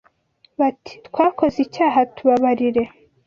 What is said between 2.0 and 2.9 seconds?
tubabarire